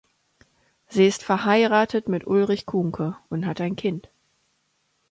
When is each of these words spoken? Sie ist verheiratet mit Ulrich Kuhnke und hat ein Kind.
Sie 0.87 1.05
ist 1.05 1.21
verheiratet 1.23 2.07
mit 2.09 2.25
Ulrich 2.25 2.65
Kuhnke 2.65 3.17
und 3.29 3.45
hat 3.45 3.61
ein 3.61 3.75
Kind. 3.75 4.09